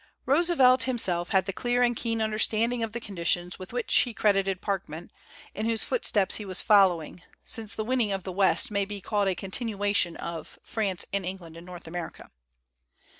[0.25, 4.15] Roosevelt himself had the clear and keen under standing of the conditions with which he
[4.15, 5.11] cred ited Parkman,
[5.53, 8.83] in whose footsteps he was follow ing, since the l Winning of the West' may
[8.83, 12.31] be called a continuation of' France and England in North America.'